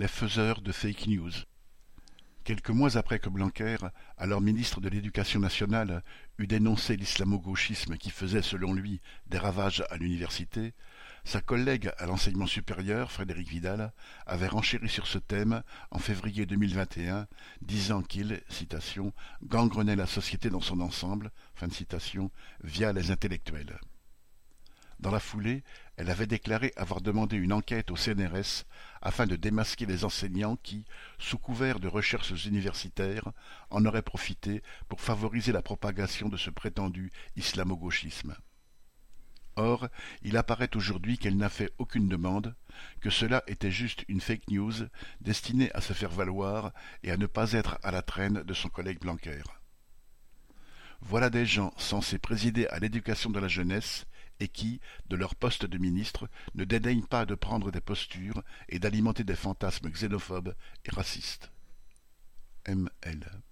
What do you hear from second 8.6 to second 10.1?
lui, des ravages à